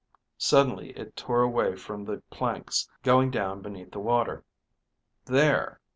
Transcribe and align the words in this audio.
_)Suddenly 0.39 0.97
it 0.97 1.15
tore 1.15 1.43
away 1.43 1.75
from 1.75 2.03
the 2.05 2.23
planks, 2.31 2.89
going 3.03 3.29
down 3.29 3.61
beneath 3.61 3.91
the 3.91 3.99
water. 3.99 4.43
(_There.... 5.27 5.77